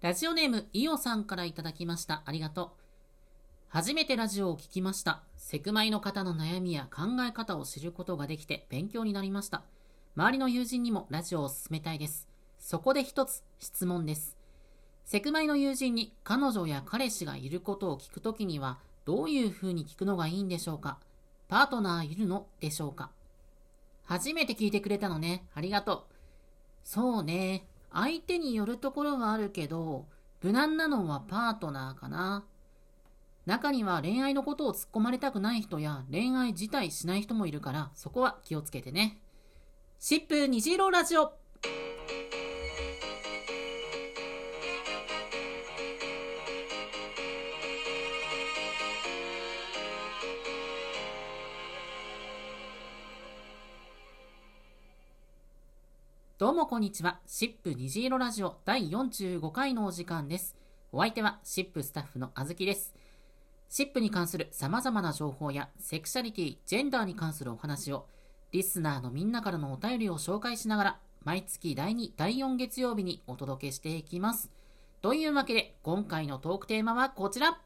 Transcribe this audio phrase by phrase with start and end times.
[0.00, 2.22] ラジオネームイオさんからいただきました。
[2.24, 2.70] ありがとう。
[3.68, 5.22] 初めてラジオを聞きました。
[5.36, 9.62] セクマイの方の悩みや考え方を知ることができて勉強になりました。
[10.16, 12.30] 周りの友人にもラジオを勧めたいです。
[12.58, 14.38] そこで一つ質問です。
[15.04, 20.96] セクマイの友人に彼女や彼氏がいることを聞くときにはどういうふうに聞くのがいいんでしょうか？
[21.46, 23.10] パートナーいるのでしょうか？
[24.06, 25.44] 初めて聞いてくれたのね。
[25.54, 26.14] ありがとう。
[26.84, 27.66] そうね。
[27.92, 30.06] 相手によるところはあるけど、
[30.42, 32.44] 無難なのはパートナーかな。
[33.46, 39.18] 中には恋愛のことを突っ込まれたくない人や恋愛自体しない人もいるから、そこは気をつけてね。
[39.98, 41.39] シップ虹色ラジオ
[56.70, 57.18] こんにちは。
[57.26, 60.54] シップ虹色ラジオ第45回のお時間です。
[60.92, 62.94] お相手はシップスタッフのあずきです。
[63.68, 68.06] シップに関する様々な情報やセクシャリティ、ジェンダーに関するお話を
[68.52, 74.48] リスナーのみんなからのお便りを紹介しながら毎月第2、第4月曜日にお届けしていきます。
[75.02, 77.58] というわけで今回のトークテーマはこちら。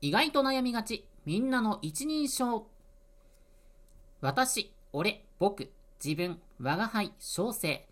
[0.00, 2.68] 意外と悩みがち、みんなの一人称。
[4.20, 5.72] 私、俺、僕、
[6.02, 7.86] 自分、我が輩、小生。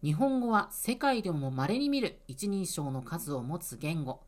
[0.00, 4.20] 日本語は世界でも稀に見る一人称の数を持つ言語。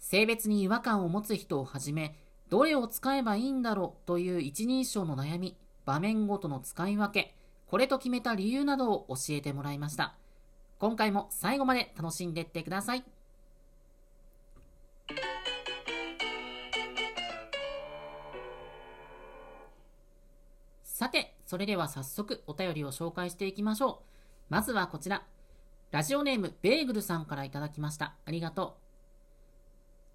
[0.00, 7.36] 性別に違和感を持つ人をはじめ、どれを使えばいいんだろうという一人称の悩み、場面ごとの使い分け、
[7.68, 10.16] これと決めた理由などを教えてもらいました。
[10.80, 13.04] 今回も最後まで楽しんでいってください。
[20.82, 24.04] さて、それでは早速お便りを紹介していきましょ
[24.48, 24.50] う。
[24.50, 25.24] まずはこちら。
[25.90, 28.14] ラジオネームベーグルさんからいただきました。
[28.24, 28.76] ありがと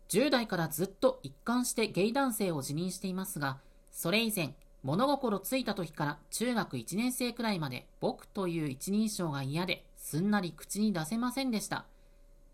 [0.09, 0.13] う。
[0.13, 3.57] 10代からずっと一貫してゲイ男性を自認していますが、
[3.91, 11.83] それ以前、物心ついた時から中学1年生くらいまで僕という一人称が嫌ですんなり口に出せませんでした。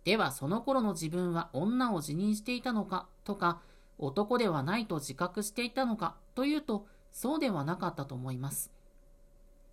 [0.06, 3.62] ではその頃の自分は女を自認していたのかとか、
[4.00, 8.72] 男ではないと自覚していたのかというと、そうではなかったと思います。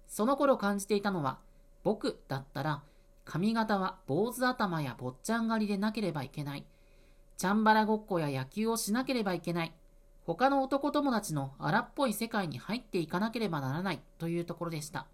[0.07, 1.39] その頃感じていたのは、
[1.85, 2.83] 僕だったら
[3.25, 6.65] 髪型は坊主頭や坊ちゃん狩りでなければいけない。
[7.37, 9.73] チャンバラごっこや野球をしなければいけない。
[10.25, 15.07] 他の男友達の荒っぽい世界に入っていかなければならないというところでした。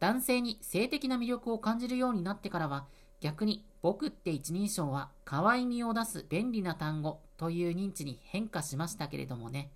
[0.00, 2.86] 男性に性的な魅力を感じるようになってからは、
[3.20, 9.70] 逆に僕って一人称は可愛みを出す便利な単語という認知に変化しましたけれどもね。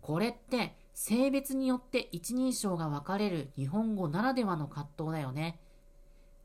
[0.00, 5.60] これって性別によって一人称が分かれる日本語ならではの葛藤だよね。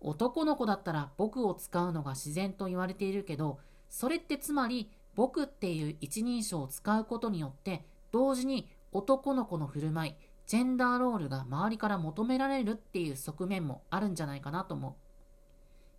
[0.02, 14.94] 男の子だったら僕を使うのが自然と言われているけど、それってつまり僕っていう一人称を使うことによって同時に男の子の振る舞い、ジェンダーロールが周りから求められるっていう側面もあるんじゃないかなと思う。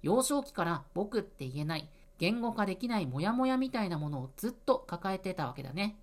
[0.03, 5.99] 幼少期から僕って言えない、言語化できないモヤモヤみたいなものをずっと抱えてたわけだね。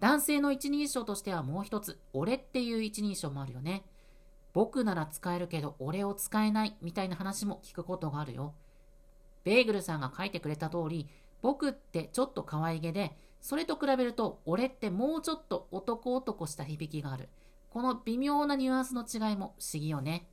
[0.00, 3.84] 男性の一人称としてはもう一つ、俺っていう一人称もあるよね。
[4.52, 8.54] 僕なら使えるけど俺を使えないみたいな話も聞くことがあるよ。
[9.44, 11.08] ベーグルさんが書いてくれた通り、
[11.42, 17.28] 僕ってちょっと可愛げで、それと比べると俺ってもうちょっと男男した響きがある。
[17.70, 20.26] この微妙なニュアンスの違いも不思議よね。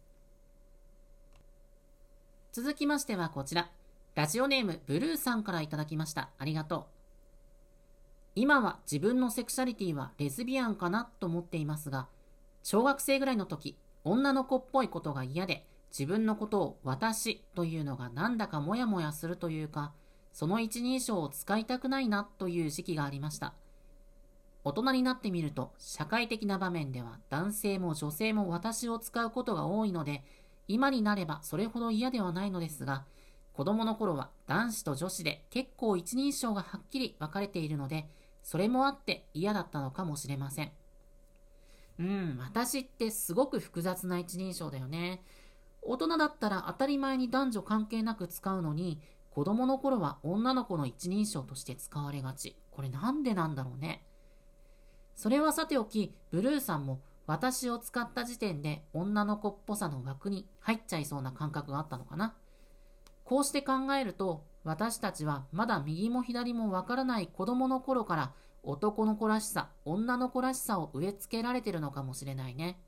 [2.53, 3.69] 続きましてはこちら。
[4.15, 6.29] ラジオネームブルーさんからいただきました。
[6.37, 6.92] ありがとう。
[8.35, 12.07] 今は自分のセクシャリティはレズビアンかなと思っていますが、
[12.63, 19.93] 小学生ぐらいの時、女の子っぽいことが嫌で、自分のことを私というのがなんだかモヤモヤするというか、
[20.31, 23.53] その一人称を使いたくないなという時期がありました。
[24.63, 30.23] 大人になってみると、社会的な場面では男性も女性も私を使うことが多いので、
[30.67, 33.05] 今になればそれほど嫌ではないのですが、
[33.53, 38.09] 子供の頃は男子と女子で結構一人称がはっきり分かれているので、
[38.43, 40.71] それもあって嫌だったのかもしれません。
[41.99, 45.23] うん、私ってすごく複雑な一人称だよね。
[45.81, 49.01] 大人だったら当たり前に男女関係なく使うのに、
[49.31, 52.55] 子供の頃は女の子の一人称として使われがち。
[52.71, 54.05] これなんでなんだろうね。
[55.15, 62.35] それはさておき、ブルーさんも私を使った時点で女の子っぽさの枠に入っちゃいそうな感覚があったのかな。
[63.23, 68.33] こうして考えると、私たちはまだ右も左もわからない子供の頃から
[68.63, 72.79] 男の子らしさ、女の子らしさを植え付けられてるのかもしれないね。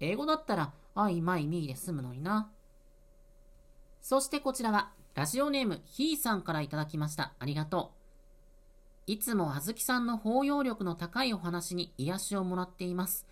[0.00, 2.50] 英語だったら、あいまいみーで済むのにな。
[4.00, 7.34] そしてこちらは、ラジオネームひーさんからいただきました。
[7.38, 7.92] ありがと
[9.06, 9.12] う。
[9.12, 13.26] いつもあずきさんの包容力の高いお話に癒しをもらっています。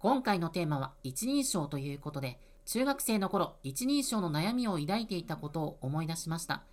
[0.00, 6.64] 今回のテーマは一人称ということで、中学生の頃、一人称の悩みを抱いていたことを思い出しました。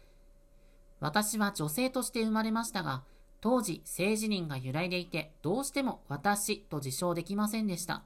[1.02, 3.04] 私は女性として生まれましたが、
[3.42, 8.04] 当時、性自認が揺らいでいて、どうしても私と自称できませんでした。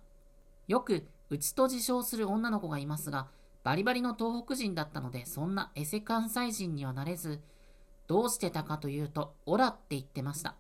[0.68, 3.28] よく、うちと自称する女の子がいますが、
[3.64, 7.42] バリバリの東北人だったので、そんなエセ関西人にはなれず、
[8.08, 10.56] どうしてたかというと、オラって言ってました。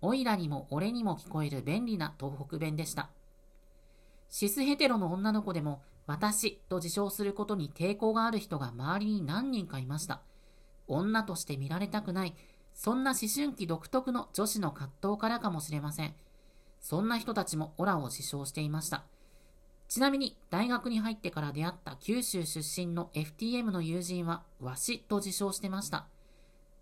[0.00, 3.10] オイラにも俺にも聞こえる便利な東北弁でした。
[4.30, 10.22] シスヘテロの女の子でも、私と自称することに抵抗がある人が周りに何人かいました。
[10.88, 12.34] 女として見られたくない、
[12.74, 16.14] そんな思春期独特の女子の葛藤からかもしれません。
[16.80, 19.04] そんな人たちもオラを自称していました。
[19.88, 26.06] ちなみに、大学に入ってから出会った九州出身の FTM の友人は、わしと自称してました。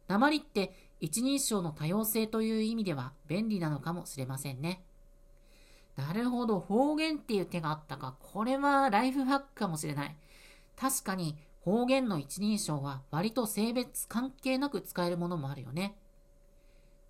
[0.08, 4.82] 鉛って一人称の多様性という意味では便利なのかもしれませんね。
[5.96, 8.16] なるほど、方言っていう手があったか。
[8.20, 10.16] これはライフハックかもしれない。
[10.76, 15.96] 確かに、方言の一人称は割と性別関係なく使えるものもあるよね。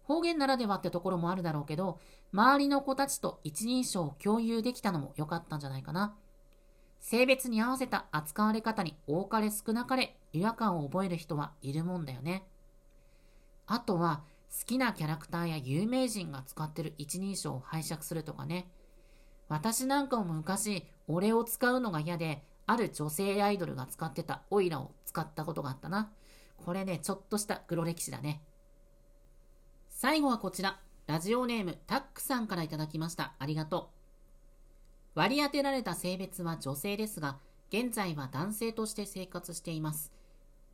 [0.05, 2.01] 方言ならではってところもあるだろうけど、
[2.33, 6.17] 周りの子たちと一人称を共有できたのも良かったんじゃないかな。
[7.01, 12.47] 性別に合わせた扱われ方に多かれ少なかれ違和感を覚える人はいるもんだよね。
[13.67, 14.23] あとは
[14.59, 18.71] 好きなキャラクターや有名人が使ってる一人称を拝借するとかね。
[19.49, 26.11] 私なんかも昔、俺を使うのが嫌で、ある女性アイドルが使ってたオイラを使ったことがあったな。
[26.65, 28.43] これね、ちょっとした黒歴史だね。
[29.89, 30.81] 最後はこちら。
[31.07, 33.35] ラジオネームタックさんからいただきました。
[33.39, 33.93] ありがと
[35.15, 35.21] う。
[35.21, 40.13] 割り当てられた性別は女性ですが、現在は男性として生活しています。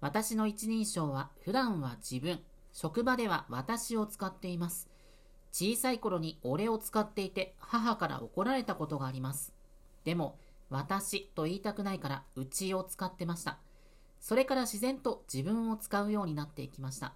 [0.01, 2.41] 私の一人称は普段は自分、
[2.73, 4.89] 職場では私を使っています。
[5.53, 9.53] 小さい頃に俺を使っていて母から怒られたことがあります。
[10.05, 10.39] でも、
[10.73, 13.59] 私と言いたくないからうちを使ってました。
[14.21, 17.13] それから自然と自分を使うようになっていきました。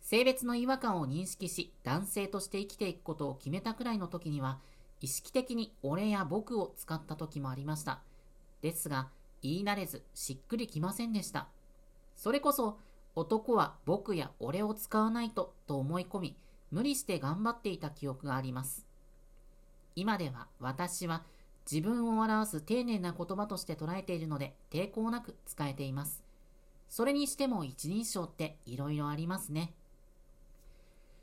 [0.00, 4.58] 性別の違和感を認識し、男性として生きていくことを決めたくらいの時には、
[5.00, 8.00] 意識的に俺や僕を使った時もありました。
[8.62, 9.08] ですが、
[9.42, 11.48] 言い慣れずしっくりきませんでした。
[12.16, 12.78] それこそ、
[13.14, 16.36] 男は僕や俺を使わないとと思い込み、
[16.72, 18.86] 無理して頑張っていた記憶があります。
[19.94, 21.24] 今では私は
[21.70, 26.24] 自分を表す丁寧な言葉として捉えているので抵抗なく使えています。
[26.88, 29.72] それにしても一人称って色々ありますね。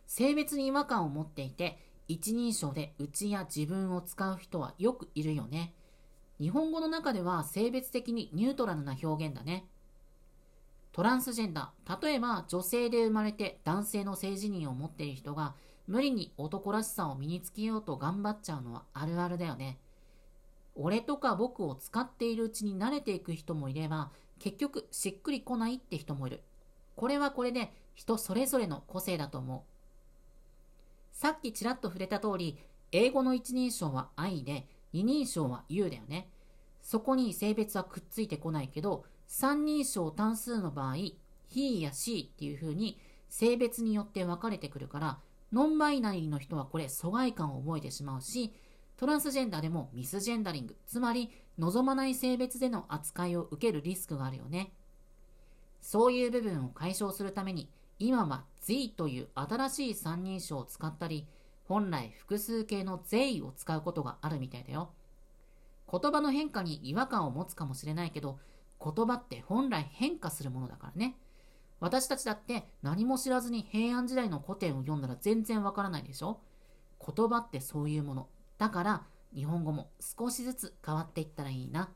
[0.06, 1.78] 性別に違和感を持っていて
[2.08, 5.74] 一人称でうちや自分を使う人はよくいるよね。
[6.40, 9.66] 日本語の中では性別的にニュートラルな表現だね。
[10.94, 15.56] トランスジェンダー、例えば女性で生まれて男性の性自認を持っている人が
[15.88, 19.78] 無理に男らしさを身につけようと頑張っちゃうのはあるあるだよね。
[20.80, 26.42] 俺とか僕を使っているうちに慣れていく人もいれば、結局しっくりこないって人もいる。
[26.96, 29.62] これはこれで人それぞれの個性だと思う。
[31.12, 32.58] さっきちらっと触れた通り、
[32.92, 36.30] 英語の一人称は I で、二人称は U だよね。
[36.82, 40.96] そこに性別はくっついてこないけど、三人称単数の場合、
[41.50, 45.20] he や she っていう風に性別によって分かれてくるから、
[45.52, 48.54] ノンバイナリーの人はこれ疎外感を覚えてしまうし、
[48.98, 54.74] トランスジェンダーでもミスジェンダリング、つまり望まない性別での扱いを受けるリスクがあるよね。
[55.82, 61.28] そういう部分を解消するために、今は Z という新しい三人称を使ったり、
[61.66, 64.90] 本来複数形の They を使うことがあるみたいだよ。
[65.92, 68.40] 言葉の変化に違和感を持つかもしれないけど、
[68.84, 71.16] 言葉って本来変化するものだからね。
[71.80, 76.40] 私たちだって何も知らずに平安時代の古典を読んだら全然わからないでしょ
[77.00, 78.28] 言葉ってそういうもの。
[78.58, 79.04] だから
[79.36, 81.90] 日本語も少しずつ変わっていったらいいな。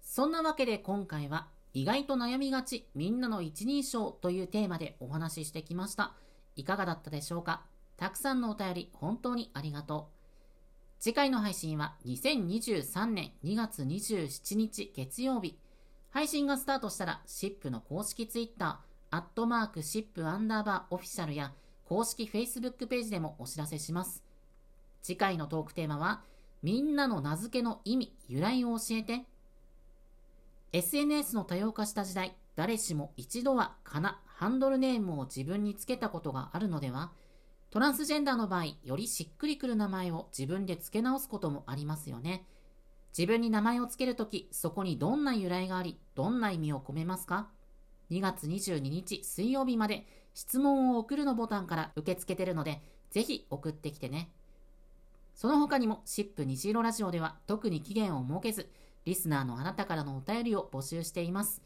[0.00, 6.14] そんなわけで今回は意外と悩みがち、みんなの一人称というテーマでお話ししてきました。
[6.54, 7.64] いかがだったでしょうか？
[7.96, 10.13] たくさんのお便り本当にありがとう。
[11.04, 15.58] 次回の配信は2023年2月27日月曜日。
[16.08, 21.52] 配信がスタートしたら、シップの公式ツイッター、アットマークシップアンダーバーオフィシャルや
[21.84, 24.24] 公式 Facebook ページでもお知らせします。
[25.02, 26.22] 次回のトークテーマは、
[26.62, 29.26] みんなの名付けの意味、由来を教えて
[30.72, 37.12] SNS の多様化した時代、誰しも一度はかな、ハンドルネームを自分につけたことがあるのでは
[37.74, 42.46] トランスジェンダーの場合、よりしっくりくる名前を自分で付け直すこともありますよね。
[43.18, 47.48] 自分に名前を付けるとき、そこにどんな由来があり、どんな意味を込めますか
[48.12, 54.30] ?2 月22日水曜日まで質問を送るのボタンから受け付けてるので、ぜひ送ってきてね。
[55.34, 58.70] その他にも、シップ虹色ラジオでは特に期限を設けず、
[59.04, 61.60] リスナーのあなたからのお便りを募集しています。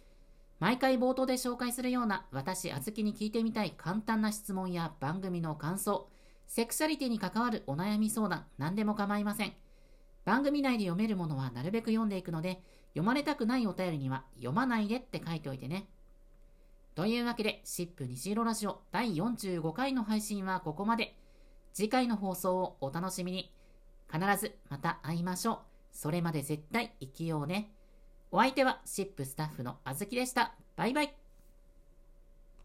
[0.60, 6.08] 毎回冒頭で紹介するような私、あずきに聞いてみたい簡単な質問や番組の感想、
[6.46, 9.52] セクシャリティに関わるお悩み相談、何でも構いません。
[10.24, 15.88] 番組内で読めるものはなるべく読んでいくので、読まれたくないお便りには読まないでって書いておいてね。
[16.96, 21.16] というわけで、シップ虹色ラジオ第45回の配信はここまで。
[21.72, 23.54] 次回の放送をお楽しみに。
[24.12, 25.58] 必ずまた会いましょう。
[25.92, 27.72] それまで絶対生きようね。
[28.30, 30.54] お相手はシップスタッフのあずきでした。
[30.76, 31.27] バイバイ。